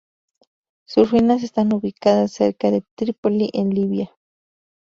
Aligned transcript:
Sus 0.87 1.11
ruinas 1.11 1.43
están 1.43 1.71
ubicadas 1.73 2.31
cerca 2.31 2.71
de 2.71 2.83
Trípoli 2.95 3.51
en 3.53 3.69
Libia. 3.69 4.17